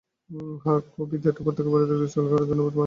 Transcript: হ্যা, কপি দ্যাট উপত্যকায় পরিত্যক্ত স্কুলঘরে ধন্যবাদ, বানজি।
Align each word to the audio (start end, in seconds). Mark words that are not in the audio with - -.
হ্যা, 0.63 0.73
কপি 0.93 1.17
দ্যাট 1.17 1.37
উপত্যকায় 1.41 1.71
পরিত্যক্ত 1.73 2.03
স্কুলঘরে 2.11 2.45
ধন্যবাদ, 2.45 2.63
বানজি। 2.67 2.79